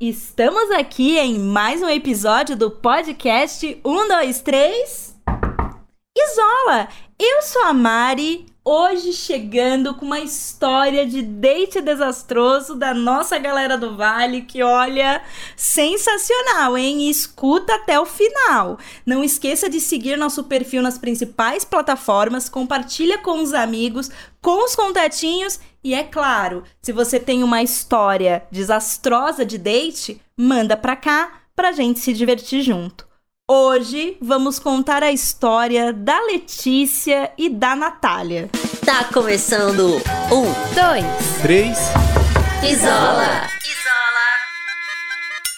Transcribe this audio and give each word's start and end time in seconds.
estamos 0.00 0.70
aqui 0.72 1.16
em 1.18 1.38
mais 1.38 1.82
um 1.82 1.88
episódio 1.88 2.54
do 2.54 2.70
podcast 2.70 3.80
1, 3.82 4.08
2, 4.08 4.40
3. 4.40 5.16
Isola! 6.16 6.88
Eu 7.18 7.40
sou 7.40 7.62
a 7.62 7.72
Mari, 7.72 8.44
hoje 8.68 9.12
chegando 9.12 9.94
com 9.94 10.04
uma 10.04 10.18
história 10.18 11.06
de 11.06 11.22
date 11.22 11.80
desastroso 11.80 12.74
da 12.74 12.92
nossa 12.92 13.38
galera 13.38 13.78
do 13.78 13.96
Vale, 13.96 14.42
que 14.42 14.60
olha, 14.60 15.22
sensacional, 15.54 16.76
hein? 16.76 17.08
Escuta 17.08 17.76
até 17.76 18.00
o 18.00 18.04
final. 18.04 18.76
Não 19.06 19.22
esqueça 19.22 19.70
de 19.70 19.78
seguir 19.78 20.18
nosso 20.18 20.42
perfil 20.42 20.82
nas 20.82 20.98
principais 20.98 21.64
plataformas, 21.64 22.48
compartilha 22.48 23.18
com 23.18 23.40
os 23.40 23.54
amigos, 23.54 24.10
com 24.42 24.64
os 24.64 24.74
contatinhos 24.74 25.60
e 25.84 25.94
é 25.94 26.02
claro, 26.02 26.64
se 26.82 26.90
você 26.90 27.20
tem 27.20 27.44
uma 27.44 27.62
história 27.62 28.42
desastrosa 28.50 29.46
de 29.46 29.58
date, 29.58 30.20
manda 30.36 30.76
pra 30.76 30.96
cá 30.96 31.42
pra 31.54 31.70
gente 31.70 32.00
se 32.00 32.12
divertir 32.12 32.62
junto. 32.62 33.05
Hoje 33.48 34.18
vamos 34.20 34.58
contar 34.58 35.04
a 35.04 35.12
história 35.12 35.92
da 35.92 36.20
Letícia 36.22 37.32
e 37.38 37.48
da 37.48 37.76
Natália. 37.76 38.50
Tá 38.84 39.04
começando 39.04 39.98
um, 40.32 40.74
Dois. 40.74 41.42
Três. 41.42 41.78
isola. 42.68 43.46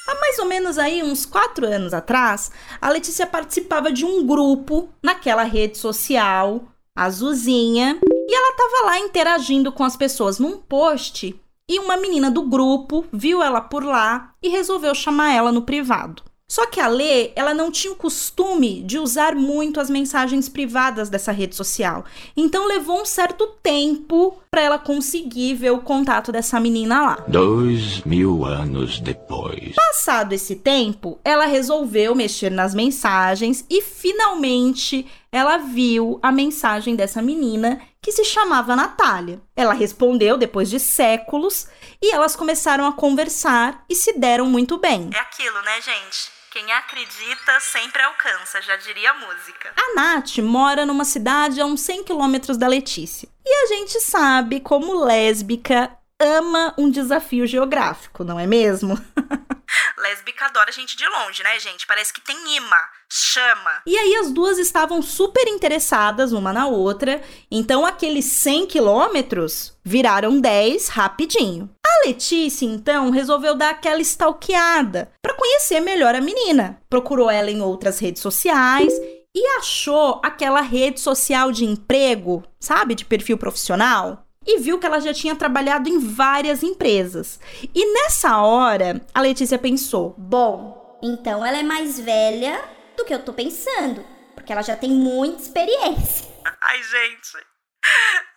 Há 0.07 0.15
mais 0.21 0.39
ou 0.39 0.45
menos 0.45 0.77
aí 0.77 1.03
uns 1.03 1.25
quatro 1.25 1.67
anos 1.67 1.95
atrás, 1.95 2.51
a 2.79 2.91
Letícia 2.91 3.27
participava 3.27 3.91
de 3.91 4.05
um 4.05 4.27
grupo 4.27 4.91
naquela 5.03 5.45
rede 5.45 5.79
social, 5.79 6.65
Azulzinha, 6.95 7.99
e 8.05 8.35
ela 8.35 8.55
tava 8.55 8.85
lá 8.85 8.99
interagindo 8.99 9.73
com 9.73 9.83
as 9.83 9.97
pessoas 9.97 10.39
num 10.39 10.59
post. 10.59 11.35
E 11.67 11.79
uma 11.79 11.97
menina 11.97 12.31
do 12.31 12.43
grupo 12.43 13.07
viu 13.11 13.43
ela 13.43 13.63
por 13.63 13.83
lá 13.83 14.35
e 14.43 14.51
resolveu 14.51 14.95
chamar 14.95 15.33
ela 15.33 15.51
no 15.51 15.63
privado. 15.63 16.28
Só 16.51 16.65
que 16.65 16.81
a 16.81 16.89
Lê, 16.89 17.31
ela 17.37 17.53
não 17.53 17.71
tinha 17.71 17.93
o 17.93 17.97
costume 17.97 18.83
de 18.83 18.99
usar 18.99 19.35
muito 19.35 19.79
as 19.79 19.91
mensagens 19.91 20.49
privadas 20.49 21.11
dessa 21.11 21.31
rede 21.31 21.55
social. 21.55 22.07
Então 22.35 22.67
levou 22.67 23.03
um 23.03 23.05
certo 23.05 23.47
tempo 23.63 24.39
para 24.51 24.63
ela 24.63 24.79
conseguir 24.79 25.55
ver 25.55 25.73
o 25.73 25.83
contato 25.83 26.33
dessa 26.33 26.59
menina 26.59 27.03
lá. 27.03 27.25
Dois 27.29 28.01
mil 28.01 28.47
anos 28.47 28.99
depois. 28.99 29.75
Passado 29.75 30.33
esse 30.33 30.57
tempo, 30.57 31.21
ela 31.23 31.45
resolveu 31.45 32.15
mexer 32.15 32.51
nas 32.51 32.75
mensagens 32.75 33.67
e 33.69 33.83
finalmente 33.83 35.07
ela 35.31 35.59
viu 35.59 36.19
a 36.23 36.33
mensagem 36.33 36.97
dessa 36.97 37.21
menina 37.21 37.79
que 38.01 38.11
se 38.11 38.25
chamava 38.25 38.75
Natália. 38.75 39.39
Ela 39.55 39.75
respondeu 39.75 40.39
depois 40.39 40.71
de 40.71 40.81
séculos 40.81 41.69
e 42.01 42.11
elas 42.11 42.35
começaram 42.35 42.87
a 42.87 42.93
conversar 42.93 43.85
e 43.87 43.95
se 43.95 44.15
deram 44.15 44.47
muito 44.47 44.79
bem. 44.79 45.11
É 45.13 45.19
aquilo, 45.19 45.61
né, 45.63 45.79
gente? 45.83 46.38
Quem 46.59 46.73
acredita 46.73 47.61
sempre 47.61 48.03
alcança, 48.03 48.61
já 48.61 48.75
diria 48.75 49.13
a 49.13 49.15
música. 49.15 49.73
A 49.77 49.95
Nath 49.95 50.39
mora 50.39 50.85
numa 50.85 51.05
cidade 51.05 51.61
a 51.61 51.65
uns 51.65 51.83
100 51.83 52.03
quilômetros 52.03 52.57
da 52.57 52.67
Letícia. 52.67 53.29
E 53.47 53.55
a 53.63 53.67
gente 53.69 54.01
sabe 54.01 54.59
como 54.59 55.05
lésbica 55.05 55.89
ama 56.19 56.75
um 56.77 56.91
desafio 56.91 57.47
geográfico, 57.47 58.25
não 58.25 58.41
é 58.41 58.45
mesmo? 58.45 58.99
Lésbica 59.99 60.47
adora 60.47 60.73
gente 60.73 60.97
de 60.97 61.07
longe, 61.07 61.45
né, 61.45 61.61
gente? 61.61 61.87
Parece 61.87 62.13
que 62.13 62.21
tem 62.21 62.57
imã, 62.57 62.81
chama. 63.09 63.83
E 63.87 63.97
aí 63.97 64.17
as 64.17 64.33
duas 64.33 64.59
estavam 64.59 65.01
super 65.01 65.47
interessadas 65.47 66.33
uma 66.33 66.53
na 66.53 66.67
outra, 66.67 67.23
então 67.51 67.87
aqueles 67.87 68.25
100 68.25 68.67
quilômetros 68.67 69.79
viraram 69.85 70.41
10 70.41 70.89
rapidinho. 70.89 71.71
A 71.87 72.07
Letícia, 72.07 72.67
então, 72.67 73.11
resolveu 73.11 73.55
dar 73.55 73.71
aquela 73.71 74.01
stalkeada 74.01 75.13
conhecer 75.39 75.81
melhor 75.81 76.15
a 76.15 76.21
menina. 76.21 76.83
Procurou 76.91 77.31
ela 77.31 77.51
em 77.51 77.63
outras 77.63 77.99
redes 77.99 78.21
sociais 78.21 78.93
e 79.35 79.47
achou 79.59 80.21
aquela 80.23 80.61
rede 80.61 81.01
social 81.01 81.53
de 81.53 81.65
emprego, 81.65 82.43
sabe, 82.59 82.95
de 82.95 83.05
perfil 83.05 83.39
profissional 83.39 84.25
e 84.49 84.59
viu 84.59 84.79
que 84.79 84.87
ela 84.87 84.99
já 84.99 85.13
tinha 85.13 85.37
trabalhado 85.37 85.91
em 85.91 85.99
várias 85.99 86.63
empresas. 86.63 87.39
E 87.75 87.93
nessa 87.93 88.41
hora, 88.41 89.01
a 89.15 89.21
Letícia 89.21 89.59
pensou: 89.59 90.15
Bom, 90.17 90.99
então 91.03 91.45
ela 91.45 91.59
é 91.59 91.63
mais 91.63 92.01
velha 92.01 92.59
do 92.97 93.05
que 93.05 93.15
eu 93.15 93.23
tô 93.23 93.33
pensando, 93.35 94.03
porque 94.35 94.51
ela 94.51 94.63
já 94.63 94.75
tem 94.75 94.91
muita 94.91 95.43
experiência. 95.43 96.27
Ai, 96.63 96.83
gente. 96.83 97.47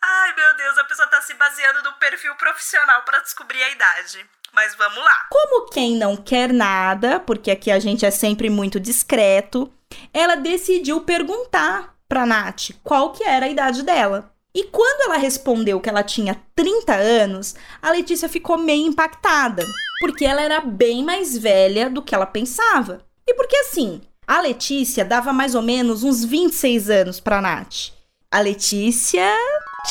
Ai, 0.03 0.35
meu 0.35 0.57
Deus, 0.57 0.77
a 0.77 0.83
pessoa 0.85 1.07
tá 1.07 1.21
se 1.21 1.33
baseando 1.35 1.83
no 1.83 1.93
perfil 1.93 2.35
profissional 2.35 3.03
para 3.03 3.21
descobrir 3.21 3.61
a 3.61 3.69
idade. 3.69 4.25
Mas 4.53 4.75
vamos 4.75 4.97
lá. 4.97 5.27
Como 5.29 5.69
quem 5.69 5.95
não 5.95 6.17
quer 6.17 6.51
nada, 6.51 7.19
porque 7.19 7.51
aqui 7.51 7.71
a 7.71 7.79
gente 7.79 8.05
é 8.05 8.11
sempre 8.11 8.49
muito 8.49 8.79
discreto, 8.79 9.71
ela 10.13 10.35
decidiu 10.35 11.01
perguntar 11.01 11.95
pra 12.07 12.25
Nath 12.25 12.71
qual 12.83 13.13
que 13.13 13.23
era 13.23 13.45
a 13.45 13.49
idade 13.49 13.83
dela. 13.83 14.31
E 14.53 14.65
quando 14.65 15.03
ela 15.03 15.17
respondeu 15.17 15.79
que 15.79 15.87
ela 15.87 16.03
tinha 16.03 16.41
30 16.53 16.93
anos, 16.93 17.55
a 17.81 17.91
Letícia 17.91 18.27
ficou 18.27 18.57
meio 18.57 18.85
impactada, 18.85 19.65
porque 20.01 20.25
ela 20.25 20.41
era 20.41 20.59
bem 20.59 21.03
mais 21.05 21.37
velha 21.37 21.89
do 21.89 22.01
que 22.01 22.13
ela 22.13 22.25
pensava. 22.25 23.05
E 23.25 23.33
porque 23.33 23.55
assim, 23.55 24.01
a 24.27 24.41
Letícia 24.41 25.05
dava 25.05 25.31
mais 25.31 25.55
ou 25.55 25.61
menos 25.61 26.03
uns 26.03 26.25
26 26.25 26.89
anos 26.89 27.19
para 27.21 27.41
Nath. 27.41 27.91
A 28.33 28.39
Letícia 28.39 29.29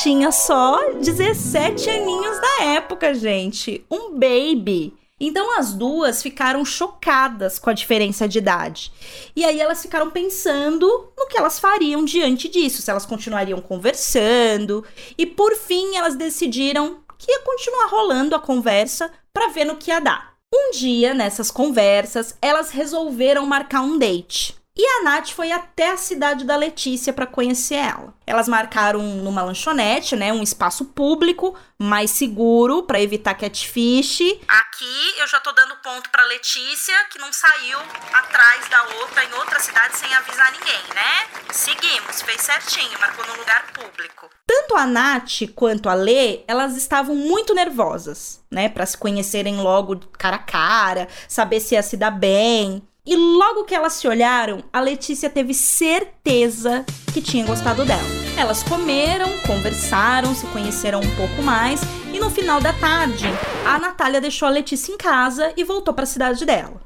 tinha 0.01 0.31
só 0.31 0.93
17 0.93 1.87
aninhos 1.91 2.41
na 2.41 2.63
época, 2.73 3.13
gente. 3.13 3.85
Um 3.89 4.17
baby. 4.17 4.95
Então 5.19 5.59
as 5.59 5.73
duas 5.73 6.23
ficaram 6.23 6.65
chocadas 6.65 7.59
com 7.59 7.69
a 7.69 7.73
diferença 7.73 8.27
de 8.27 8.39
idade. 8.39 8.91
E 9.35 9.45
aí 9.45 9.59
elas 9.59 9.83
ficaram 9.83 10.09
pensando 10.09 10.87
no 11.15 11.27
que 11.27 11.37
elas 11.37 11.59
fariam 11.59 12.03
diante 12.03 12.49
disso, 12.49 12.81
se 12.81 12.89
elas 12.89 13.05
continuariam 13.05 13.61
conversando. 13.61 14.83
E 15.15 15.27
por 15.27 15.55
fim 15.55 15.95
elas 15.95 16.15
decidiram 16.15 17.03
que 17.19 17.31
ia 17.31 17.41
continuar 17.41 17.89
rolando 17.89 18.35
a 18.35 18.39
conversa 18.39 19.11
para 19.31 19.49
ver 19.49 19.65
no 19.65 19.75
que 19.75 19.91
ia 19.91 19.99
dar. 19.99 20.33
Um 20.51 20.71
dia, 20.71 21.13
nessas 21.13 21.51
conversas, 21.51 22.35
elas 22.41 22.71
resolveram 22.71 23.45
marcar 23.45 23.81
um 23.81 23.99
date. 23.99 24.59
E 24.83 24.83
a 24.83 25.03
Nath 25.03 25.29
foi 25.29 25.51
até 25.51 25.91
a 25.91 25.97
cidade 25.97 26.43
da 26.43 26.55
Letícia 26.55 27.13
para 27.13 27.27
conhecer 27.27 27.75
ela. 27.75 28.15
Elas 28.25 28.47
marcaram 28.47 28.99
numa 28.99 29.43
lanchonete, 29.43 30.15
né, 30.15 30.33
um 30.33 30.41
espaço 30.41 30.85
público, 30.85 31.55
mais 31.77 32.09
seguro 32.09 32.81
para 32.81 32.99
evitar 32.99 33.35
catfish. 33.35 34.21
Aqui 34.47 35.19
eu 35.19 35.27
já 35.27 35.39
tô 35.39 35.51
dando 35.51 35.75
ponto 35.83 36.09
pra 36.09 36.25
Letícia, 36.25 36.95
que 37.11 37.19
não 37.19 37.31
saiu 37.31 37.77
atrás 38.11 38.67
da 38.69 38.83
outra 39.01 39.23
em 39.23 39.33
outra 39.33 39.59
cidade 39.59 39.95
sem 39.95 40.11
avisar 40.15 40.51
ninguém, 40.51 40.81
né? 40.95 41.43
Seguimos, 41.51 42.23
fez 42.23 42.41
certinho, 42.41 42.99
marcou 42.99 43.23
num 43.27 43.35
lugar 43.35 43.67
público. 43.73 44.31
Tanto 44.47 44.75
a 44.75 44.87
Nath 44.87 45.47
quanto 45.53 45.89
a 45.89 45.93
Lê, 45.93 46.43
elas 46.47 46.75
estavam 46.75 47.15
muito 47.15 47.53
nervosas, 47.53 48.43
né, 48.49 48.67
para 48.67 48.87
se 48.87 48.97
conhecerem 48.97 49.57
logo 49.57 49.99
cara 50.17 50.37
a 50.37 50.39
cara, 50.39 51.07
saber 51.27 51.59
se 51.59 51.75
ia 51.75 51.83
se 51.83 51.95
dar 51.95 52.09
bem. 52.09 52.81
E 53.03 53.15
logo 53.15 53.63
que 53.63 53.73
elas 53.73 53.93
se 53.93 54.07
olharam, 54.07 54.63
a 54.71 54.79
Letícia 54.79 55.27
teve 55.27 55.55
certeza 55.55 56.85
que 57.11 57.19
tinha 57.19 57.43
gostado 57.43 57.83
dela. 57.83 58.07
Elas 58.37 58.61
comeram, 58.61 59.27
conversaram, 59.39 60.35
se 60.35 60.45
conheceram 60.47 60.99
um 60.99 61.15
pouco 61.15 61.41
mais 61.41 61.81
e 62.13 62.19
no 62.19 62.29
final 62.29 62.61
da 62.61 62.71
tarde, 62.73 63.25
a 63.65 63.79
Natália 63.79 64.21
deixou 64.21 64.47
a 64.47 64.51
Letícia 64.51 64.93
em 64.93 64.97
casa 64.97 65.51
e 65.57 65.63
voltou 65.63 65.95
para 65.95 66.03
a 66.03 66.07
cidade 66.07 66.45
dela. 66.45 66.79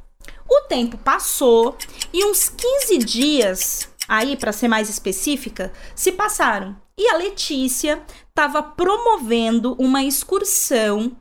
O 0.50 0.62
tempo 0.70 0.98
passou 0.98 1.75
e 2.14 2.24
uns 2.24 2.48
15 2.48 2.98
dias, 3.00 3.90
aí 4.08 4.38
para 4.38 4.54
ser 4.54 4.70
mais 4.70 4.90
específica, 4.90 5.74
se 5.94 6.14
passaram. 6.14 6.78
E 6.98 7.09
a 7.09 7.18
Letícia 7.18 8.02
estava 8.30 8.64
promovendo 8.64 9.75
uma 9.78 10.02
excursão 10.02 11.12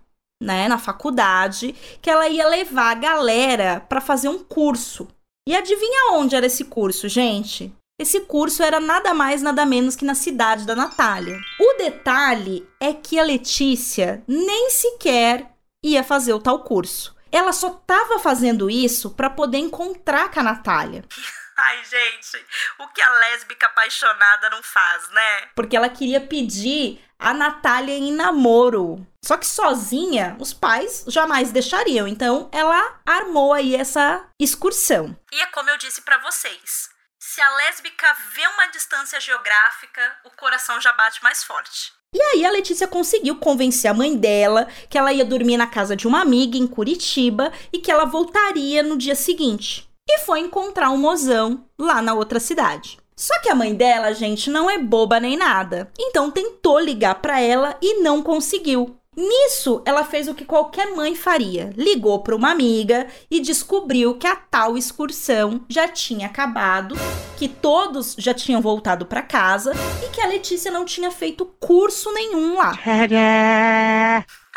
né, 0.43 0.69
na 0.69 0.79
faculdade, 0.79 1.75
que 2.01 2.11
ela 2.11 2.29
ia 2.29 2.49
levar 2.49 2.91
a 2.91 2.95
galera 2.95 3.81
para 3.89 4.01
fazer 4.01 4.29
um 4.29 4.43
curso. 4.43 5.09
E 5.49 5.55
adivinha 5.55 6.13
onde 6.13 6.35
era 6.35 6.47
esse 6.47 6.65
curso, 6.65 7.09
gente? 7.09 7.73
Esse 8.01 8.23
curso 8.23 8.63
era 8.63 8.81
nada 8.81 9.15
mais, 9.15 9.41
nada 9.41 9.65
menos 9.65 9.95
que 9.95 10.05
na 10.05 10.15
cidade 10.15 10.67
da 10.67 10.75
Natália. 10.75 11.39
O 11.61 11.75
detalhe 11.75 12.69
é 12.81 12.93
que 12.93 13.19
a 13.19 13.23
Letícia 13.23 14.23
nem 14.27 14.71
sequer 14.71 15.51
ia 15.85 16.03
fazer 16.03 16.33
o 16.33 16.41
tal 16.41 16.65
curso. 16.65 17.15
Ela 17.31 17.53
só 17.53 17.69
estava 17.69 18.19
fazendo 18.19 18.71
isso 18.71 19.11
para 19.11 19.31
poder 19.31 19.59
encontrar 19.59 20.31
com 20.31 20.41
a 20.41 20.43
Natália. 20.43 21.05
Ai, 21.57 21.85
gente, 21.85 22.45
o 22.81 22.89
que 22.89 23.01
a 23.01 23.11
lésbica 23.11 23.67
apaixonada 23.67 24.51
não 24.51 24.61
faz, 24.61 25.09
né? 25.11 25.49
Porque 25.55 25.77
ela 25.77 25.89
queria 25.89 26.21
pedir 26.21 27.01
a 27.25 27.33
Natália 27.33 27.97
em 27.97 28.13
namoro. 28.13 29.05
Só 29.25 29.39
que 29.39 29.47
sozinha, 29.47 30.37
os 30.39 30.53
pais 30.53 31.05
jamais 31.09 31.51
deixariam. 31.51 32.07
Então, 32.07 32.51
ela 32.53 33.01
armou 33.07 33.55
aí 33.55 33.75
essa 33.75 34.29
excursão. 34.39 35.17
E 35.33 35.41
é 35.41 35.47
como 35.47 35.71
eu 35.71 35.79
disse 35.79 36.03
pra 36.03 36.19
vocês. 36.19 36.91
Se 37.19 37.41
a 37.41 37.57
lésbica 37.57 38.07
vê 38.35 38.47
uma 38.49 38.67
distância 38.67 39.19
geográfica, 39.19 40.03
o 40.27 40.31
coração 40.37 40.79
já 40.79 40.93
bate 40.93 41.23
mais 41.23 41.43
forte. 41.43 41.93
E 42.13 42.21
aí 42.21 42.45
a 42.45 42.51
Letícia 42.51 42.87
conseguiu 42.87 43.37
convencer 43.37 43.91
a 43.91 43.95
mãe 43.95 44.15
dela 44.15 44.69
que 44.91 44.99
ela 44.99 45.13
ia 45.13 45.25
dormir 45.25 45.57
na 45.57 45.67
casa 45.67 45.97
de 45.97 46.07
uma 46.07 46.21
amiga 46.21 46.59
em 46.59 46.67
Curitiba 46.67 47.51
e 47.73 47.79
que 47.79 47.91
ela 47.91 48.05
voltaria 48.05 48.83
no 48.83 48.99
dia 48.99 49.15
seguinte. 49.15 49.89
E 50.07 50.19
foi 50.19 50.41
encontrar 50.41 50.91
um 50.91 50.99
mozão 50.99 51.67
lá 51.79 52.03
na 52.03 52.13
outra 52.13 52.39
cidade. 52.39 52.99
Só 53.17 53.39
que 53.41 53.49
a 53.49 53.55
mãe 53.55 53.75
dela, 53.75 54.13
gente, 54.13 54.51
não 54.51 54.71
é 54.71 54.79
boba 54.79 55.21
nem 55.21 55.37
nada. 55.37 55.91
Então 55.99 56.31
tentou 56.31 56.79
ligar 56.79 57.17
para 57.17 57.41
ela 57.41 57.77
e 57.81 58.01
não 58.01 58.23
conseguiu. 58.23 58.99
Nisso, 59.17 59.81
ela 59.87 60.05
fez 60.05 60.27
o 60.27 60.35
que 60.35 60.45
qualquer 60.45 60.89
mãe 60.95 61.15
faria: 61.15 61.73
ligou 61.77 62.23
para 62.23 62.35
uma 62.35 62.51
amiga 62.51 63.07
e 63.31 63.41
descobriu 63.41 64.19
que 64.19 64.27
a 64.27 64.35
tal 64.35 64.77
excursão 64.77 65.65
já 65.69 65.87
tinha 65.87 66.27
acabado, 66.27 66.97
que 67.39 67.49
todos 67.49 68.17
já 68.19 68.35
tinham 68.35 68.61
voltado 68.61 69.07
para 69.07 69.23
casa 69.23 69.73
e 70.05 70.09
que 70.11 70.21
a 70.21 70.27
Letícia 70.27 70.71
não 70.71 70.85
tinha 70.85 71.13
feito 71.13 71.47
curso 71.61 72.13
nenhum 72.13 72.59
lá. 72.59 72.73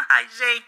Ai, 0.09 0.27
gente. 0.29 0.65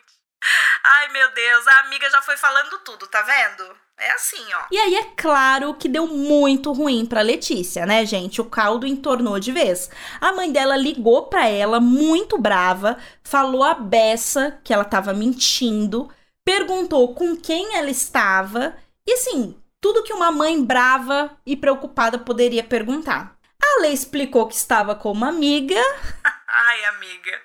Ai, 0.83 1.09
meu 1.09 1.33
Deus, 1.33 1.67
a 1.67 1.79
amiga 1.79 2.09
já 2.09 2.21
foi 2.21 2.37
falando 2.37 2.77
tudo, 2.79 3.07
tá 3.07 3.21
vendo? 3.23 3.75
É 3.99 4.11
assim, 4.11 4.43
ó. 4.53 4.65
E 4.71 4.77
aí 4.77 4.95
é 4.95 5.03
claro 5.15 5.73
que 5.73 5.89
deu 5.89 6.07
muito 6.07 6.71
ruim 6.71 7.05
pra 7.05 7.21
Letícia, 7.21 7.85
né, 7.85 8.05
gente? 8.05 8.39
O 8.39 8.45
caldo 8.45 8.87
entornou 8.87 9.39
de 9.39 9.51
vez. 9.51 9.89
A 10.21 10.31
mãe 10.31 10.51
dela 10.51 10.77
ligou 10.77 11.23
pra 11.23 11.47
ela 11.47 11.81
muito 11.81 12.37
brava, 12.37 12.97
falou 13.21 13.63
a 13.63 13.73
beça 13.73 14.57
que 14.63 14.73
ela 14.73 14.85
tava 14.85 15.13
mentindo, 15.13 16.09
perguntou 16.45 17.13
com 17.13 17.35
quem 17.35 17.75
ela 17.75 17.89
estava 17.89 18.75
e 19.05 19.13
assim, 19.13 19.55
tudo 19.81 20.03
que 20.03 20.13
uma 20.13 20.31
mãe 20.31 20.63
brava 20.63 21.31
e 21.45 21.55
preocupada 21.55 22.19
poderia 22.19 22.63
perguntar. 22.63 23.35
A 23.61 23.81
Lê 23.81 23.89
explicou 23.89 24.47
que 24.47 24.55
estava 24.55 24.95
com 24.95 25.11
uma 25.11 25.29
amiga. 25.29 25.75
Ai, 26.47 26.85
amiga. 26.85 27.41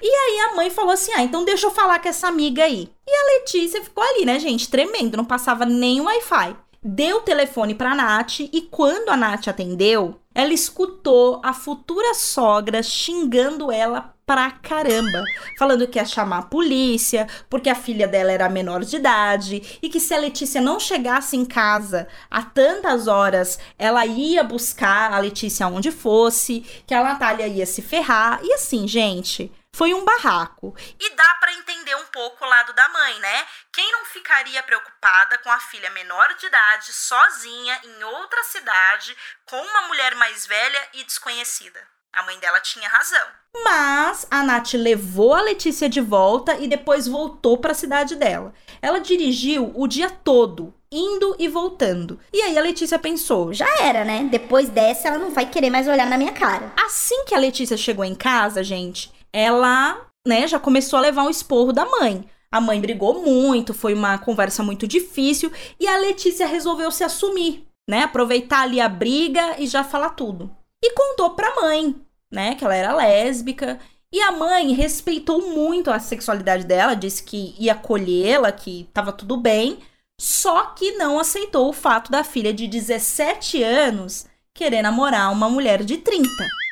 E 0.00 0.08
aí 0.08 0.40
a 0.40 0.56
mãe 0.56 0.70
falou 0.70 0.92
assim: 0.92 1.12
ah, 1.14 1.22
então 1.22 1.44
deixa 1.44 1.66
eu 1.66 1.70
falar 1.70 1.98
com 1.98 2.08
essa 2.08 2.26
amiga 2.26 2.64
aí. 2.64 2.90
E 3.06 3.17
Letícia 3.36 3.82
ficou 3.82 4.02
ali, 4.02 4.24
né, 4.24 4.38
gente, 4.38 4.68
tremendo, 4.68 5.16
não 5.16 5.24
passava 5.24 5.64
nem 5.64 6.00
Wi-Fi. 6.00 6.56
Deu 6.82 7.18
o 7.18 7.22
telefone 7.22 7.74
pra 7.74 7.94
Nath 7.94 8.40
e 8.40 8.68
quando 8.70 9.08
a 9.08 9.16
Nath 9.16 9.48
atendeu, 9.48 10.20
ela 10.34 10.52
escutou 10.52 11.40
a 11.44 11.52
futura 11.52 12.14
sogra 12.14 12.82
xingando 12.82 13.72
ela 13.72 14.14
pra 14.24 14.50
caramba, 14.50 15.24
falando 15.58 15.88
que 15.88 15.98
ia 15.98 16.04
chamar 16.04 16.38
a 16.38 16.42
polícia, 16.42 17.26
porque 17.48 17.70
a 17.70 17.74
filha 17.74 18.06
dela 18.06 18.30
era 18.30 18.48
menor 18.48 18.84
de 18.84 18.96
idade 18.96 19.78
e 19.82 19.88
que 19.88 19.98
se 19.98 20.12
a 20.12 20.18
Letícia 20.18 20.60
não 20.60 20.78
chegasse 20.78 21.34
em 21.34 21.46
casa 21.46 22.06
a 22.30 22.42
tantas 22.42 23.08
horas, 23.08 23.58
ela 23.78 24.04
ia 24.04 24.44
buscar 24.44 25.14
a 25.14 25.18
Letícia 25.18 25.66
onde 25.66 25.90
fosse, 25.90 26.62
que 26.86 26.92
a 26.92 27.02
Natália 27.02 27.48
ia 27.48 27.64
se 27.64 27.80
ferrar. 27.80 28.38
E 28.44 28.52
assim, 28.52 28.86
gente, 28.86 29.50
foi 29.74 29.94
um 29.94 30.04
barraco. 30.04 30.74
E 30.98 31.14
dá 31.14 31.34
para 31.40 31.52
entender 31.52 31.94
um 31.96 32.06
pouco 32.06 32.44
o 32.44 32.48
lado 32.48 32.72
da 32.72 32.88
mãe, 32.88 33.18
né? 33.20 33.46
Quem 33.72 33.90
não 33.92 34.04
ficaria 34.06 34.62
preocupada 34.62 35.38
com 35.38 35.50
a 35.50 35.60
filha 35.60 35.90
menor 35.90 36.34
de 36.34 36.46
idade, 36.46 36.92
sozinha, 36.92 37.80
em 37.84 38.04
outra 38.04 38.42
cidade, 38.44 39.16
com 39.44 39.60
uma 39.60 39.82
mulher 39.88 40.14
mais 40.16 40.46
velha 40.46 40.88
e 40.94 41.04
desconhecida? 41.04 41.80
A 42.12 42.22
mãe 42.22 42.38
dela 42.40 42.58
tinha 42.60 42.88
razão. 42.88 43.26
Mas 43.62 44.26
a 44.30 44.42
Nath 44.42 44.74
levou 44.74 45.34
a 45.34 45.42
Letícia 45.42 45.88
de 45.88 46.00
volta 46.00 46.56
e 46.58 46.66
depois 46.66 47.06
voltou 47.06 47.58
para 47.58 47.72
a 47.72 47.74
cidade 47.74 48.16
dela. 48.16 48.52
Ela 48.80 48.98
dirigiu 48.98 49.72
o 49.74 49.86
dia 49.86 50.10
todo, 50.10 50.74
indo 50.90 51.36
e 51.38 51.48
voltando. 51.48 52.18
E 52.32 52.40
aí 52.42 52.56
a 52.58 52.62
Letícia 52.62 52.98
pensou: 52.98 53.52
já 53.52 53.68
era, 53.80 54.04
né? 54.04 54.26
Depois 54.30 54.68
dessa 54.68 55.08
ela 55.08 55.18
não 55.18 55.30
vai 55.30 55.46
querer 55.46 55.70
mais 55.70 55.86
olhar 55.86 56.06
na 56.06 56.18
minha 56.18 56.32
cara. 56.32 56.72
Assim 56.76 57.24
que 57.24 57.34
a 57.34 57.38
Letícia 57.38 57.76
chegou 57.76 58.04
em 58.04 58.14
casa, 58.14 58.64
gente, 58.64 59.12
ela, 59.32 60.06
né, 60.26 60.46
já 60.46 60.58
começou 60.58 60.98
a 60.98 61.02
levar 61.02 61.24
um 61.24 61.30
esporro 61.30 61.72
da 61.72 61.84
mãe. 61.84 62.24
A 62.50 62.60
mãe 62.60 62.80
brigou 62.80 63.22
muito, 63.22 63.74
foi 63.74 63.92
uma 63.92 64.18
conversa 64.18 64.62
muito 64.62 64.86
difícil 64.86 65.52
e 65.78 65.86
a 65.86 65.98
Letícia 65.98 66.46
resolveu 66.46 66.90
se 66.90 67.04
assumir, 67.04 67.66
né? 67.88 68.04
Aproveitar 68.04 68.62
ali 68.62 68.80
a 68.80 68.88
briga 68.88 69.56
e 69.58 69.66
já 69.66 69.84
falar 69.84 70.10
tudo. 70.10 70.50
E 70.82 70.92
contou 70.94 71.30
pra 71.30 71.54
mãe, 71.56 71.94
né, 72.30 72.54
que 72.54 72.64
ela 72.64 72.74
era 72.74 72.94
lésbica. 72.94 73.78
E 74.10 74.20
a 74.22 74.32
mãe 74.32 74.72
respeitou 74.72 75.50
muito 75.50 75.90
a 75.90 76.00
sexualidade 76.00 76.64
dela, 76.64 76.94
disse 76.94 77.22
que 77.22 77.54
ia 77.58 77.72
acolhê-la, 77.72 78.50
que 78.50 78.88
tava 78.94 79.12
tudo 79.12 79.36
bem, 79.36 79.80
só 80.18 80.66
que 80.66 80.92
não 80.92 81.18
aceitou 81.18 81.68
o 81.68 81.74
fato 81.74 82.10
da 82.10 82.24
filha 82.24 82.52
de 82.52 82.66
17 82.66 83.62
anos 83.62 84.26
querer 84.54 84.82
namorar 84.82 85.30
uma 85.30 85.48
mulher 85.48 85.84
de 85.84 85.98
30. 85.98 86.28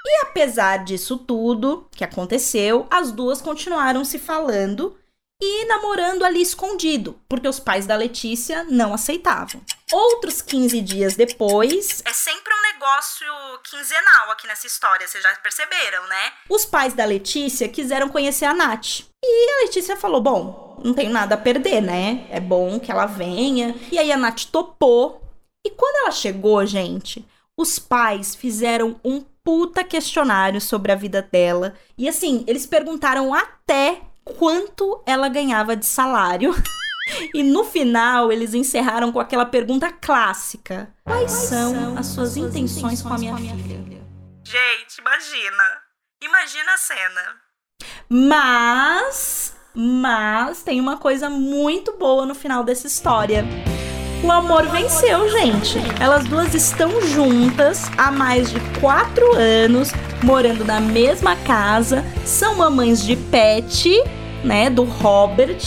E 0.06 0.22
apesar 0.22 0.84
disso 0.84 1.18
tudo 1.18 1.88
que 1.90 2.04
aconteceu, 2.04 2.86
as 2.88 3.10
duas 3.10 3.42
continuaram 3.42 4.04
se 4.04 4.18
falando 4.18 4.96
e 5.42 5.66
namorando 5.66 6.24
ali 6.24 6.40
escondido, 6.40 7.20
porque 7.28 7.46
os 7.46 7.60
pais 7.60 7.86
da 7.86 7.96
Letícia 7.96 8.64
não 8.64 8.94
aceitavam. 8.94 9.60
Outros 9.92 10.40
15 10.40 10.80
dias 10.80 11.14
depois. 11.14 12.02
É 12.06 12.12
sempre 12.12 12.54
um 12.54 12.72
negócio 12.72 13.26
quinzenal 13.64 14.30
aqui 14.30 14.46
nessa 14.46 14.66
história, 14.66 15.06
vocês 15.06 15.22
já 15.22 15.34
perceberam, 15.36 16.06
né? 16.08 16.32
Os 16.48 16.64
pais 16.64 16.94
da 16.94 17.04
Letícia 17.04 17.68
quiseram 17.68 18.08
conhecer 18.08 18.46
a 18.46 18.54
Nath. 18.54 19.00
E 19.22 19.50
a 19.50 19.64
Letícia 19.64 19.96
falou: 19.96 20.20
bom, 20.20 20.80
não 20.82 20.94
tenho 20.94 21.10
nada 21.10 21.34
a 21.34 21.38
perder, 21.38 21.82
né? 21.82 22.26
É 22.30 22.40
bom 22.40 22.80
que 22.80 22.90
ela 22.90 23.06
venha. 23.06 23.74
E 23.90 23.98
aí 23.98 24.10
a 24.10 24.16
Nath 24.16 24.44
topou. 24.50 25.20
E 25.66 25.70
quando 25.70 25.96
ela 25.96 26.12
chegou, 26.12 26.64
gente, 26.64 27.26
os 27.58 27.78
pais 27.78 28.34
fizeram 28.34 28.98
um 29.04 29.24
puta 29.46 29.84
questionário 29.84 30.60
sobre 30.60 30.90
a 30.90 30.96
vida 30.96 31.22
dela. 31.22 31.74
E 31.96 32.08
assim, 32.08 32.44
eles 32.48 32.66
perguntaram 32.66 33.32
até 33.32 34.00
quanto 34.24 35.00
ela 35.06 35.28
ganhava 35.28 35.76
de 35.76 35.86
salário. 35.86 36.52
E 37.32 37.40
no 37.40 37.62
final, 37.62 38.32
eles 38.32 38.52
encerraram 38.52 39.12
com 39.12 39.20
aquela 39.20 39.46
pergunta 39.46 39.92
clássica: 39.92 40.92
Quais 41.04 41.30
são 41.30 41.96
as 41.96 42.06
suas 42.06 42.36
intenções 42.36 43.00
com 43.00 43.14
a 43.14 43.16
minha 43.16 43.36
filha? 43.36 44.04
Gente, 44.42 44.98
imagina. 44.98 45.82
Imagina 46.20 46.74
a 46.74 46.76
cena. 46.76 47.22
Mas, 48.08 49.56
mas 49.72 50.64
tem 50.64 50.80
uma 50.80 50.96
coisa 50.96 51.30
muito 51.30 51.96
boa 51.96 52.26
no 52.26 52.34
final 52.34 52.64
dessa 52.64 52.88
história. 52.88 53.44
O 54.22 54.32
amor 54.32 54.66
venceu, 54.68 55.28
gente. 55.30 55.78
Elas 56.00 56.24
duas 56.24 56.54
estão 56.54 57.00
juntas 57.02 57.84
há 57.96 58.10
mais 58.10 58.50
de 58.50 58.58
quatro 58.80 59.36
anos, 59.36 59.92
morando 60.22 60.64
na 60.64 60.80
mesma 60.80 61.36
casa, 61.36 62.04
são 62.24 62.56
mamães 62.56 63.04
de 63.04 63.14
pet, 63.14 64.02
né, 64.42 64.70
do 64.70 64.84
Robert. 64.84 65.58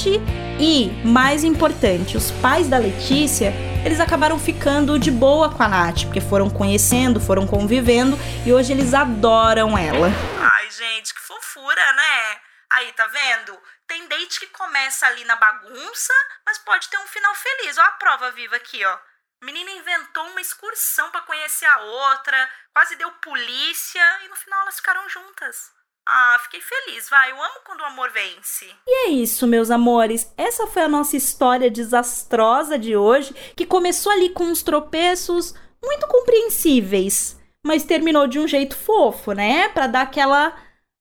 E, 0.60 0.92
mais 1.06 1.44
importante, 1.44 2.18
os 2.18 2.32
pais 2.32 2.68
da 2.68 2.78
Letícia, 2.78 3.54
eles 3.86 4.00
acabaram 4.00 4.38
ficando 4.38 5.00
de 5.00 5.10
boa 5.10 5.50
com 5.50 5.64
a 5.64 5.68
Nath, 5.70 6.04
porque 6.04 6.20
foram 6.20 6.50
conhecendo, 6.50 7.20
foram 7.20 7.48
convivendo 7.48 8.20
e 8.46 8.52
hoje 8.52 8.74
eles 8.74 8.94
adoram 8.94 9.78
ela. 9.78 10.12
Ai, 10.42 10.66
gente, 10.70 11.14
que 11.14 11.22
fofura, 11.22 11.94
né? 11.94 12.38
Aí, 12.72 12.92
tá 12.92 13.08
vendo? 13.08 13.58
Tem 13.90 14.08
date 14.08 14.40
que 14.40 14.48
começa 14.48 15.08
ali 15.08 15.26
na 15.26 15.36
bagunça, 15.36 16.14
mas 16.46 16.60
pode 16.60 16.88
ter 16.90 16.98
um 17.00 17.08
final 17.08 17.34
feliz. 17.34 17.76
Ó 17.76 17.82
a 17.82 17.92
prova 17.94 18.30
viva 18.30 18.56
aqui, 18.56 18.86
ó. 18.86 18.98
Menina 19.44 19.72
inventou 19.72 20.28
uma 20.28 20.40
excursão 20.40 21.10
para 21.10 21.24
conhecer 21.24 21.66
a 21.66 21.80
outra, 21.80 22.50
quase 22.72 22.96
deu 22.98 23.12
polícia 23.14 24.02
e 24.24 24.28
no 24.28 24.36
final 24.36 24.62
elas 24.62 24.76
ficaram 24.76 25.10
juntas. 25.10 25.72
Ah, 26.08 26.38
fiquei 26.44 26.62
feliz, 26.62 27.10
vai. 27.10 27.32
Eu 27.32 27.42
amo 27.42 27.62
quando 27.66 27.82
o 27.82 27.86
amor 27.86 28.12
vence. 28.12 28.72
E 28.86 29.08
é 29.08 29.10
isso, 29.10 29.48
meus 29.48 29.72
amores. 29.72 30.32
Essa 30.38 30.68
foi 30.68 30.84
a 30.84 30.88
nossa 30.88 31.18
história 31.18 31.72
desastrosa 31.72 32.78
de 32.78 32.96
hoje, 32.96 33.34
que 33.56 33.66
começou 33.66 34.12
ali 34.12 34.30
com 34.30 34.44
uns 34.44 34.62
tropeços 34.62 35.56
muito 35.84 36.08
compreensíveis, 36.08 37.40
mas 37.66 37.84
terminou 37.84 38.28
de 38.28 38.38
um 38.38 38.48
jeito 38.48 38.76
fofo, 38.76 39.32
né? 39.32 39.70
Para 39.70 39.88
dar 39.88 40.02
aquela 40.02 40.56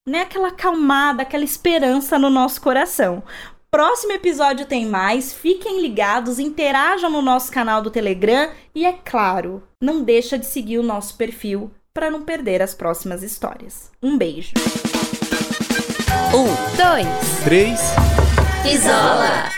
né, 0.09 0.23
aquela 0.23 0.51
calmada, 0.51 1.23
aquela 1.23 1.45
esperança 1.45 2.19
no 2.19 2.31
nosso 2.31 2.61
coração. 2.61 3.23
Próximo 3.71 4.13
episódio 4.13 4.65
tem 4.65 4.87
mais, 4.87 5.33
fiquem 5.33 5.83
ligados, 5.83 6.39
interajam 6.39 7.11
no 7.11 7.21
nosso 7.21 7.53
canal 7.53 7.83
do 7.83 7.91
Telegram 7.91 8.51
e 8.75 8.87
é 8.87 8.93
claro, 8.93 9.63
não 9.81 10.03
deixa 10.03 10.39
de 10.39 10.47
seguir 10.47 10.79
o 10.79 10.83
nosso 10.83 11.17
perfil 11.17 11.71
para 11.93 12.11
não 12.11 12.23
perder 12.23 12.63
as 12.63 12.75
próximas 12.75 13.23
histórias. 13.23 13.91
Um 14.03 14.17
beijo. 14.17 14.53
Um, 16.33 16.77
dois, 16.77 17.45
três. 17.45 17.81
Isola. 18.65 19.58